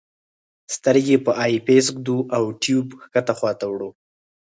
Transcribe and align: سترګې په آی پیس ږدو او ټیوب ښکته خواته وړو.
سترګې 0.75 1.17
په 1.25 1.31
آی 1.43 1.53
پیس 1.67 1.85
ږدو 1.95 2.17
او 2.35 2.43
ټیوب 2.61 2.87
ښکته 3.03 3.33
خواته 3.37 3.65
وړو. 3.69 3.89